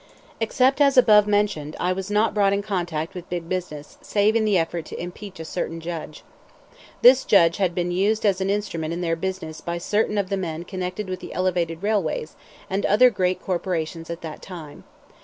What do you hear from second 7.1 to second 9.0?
judge had been used as an instrument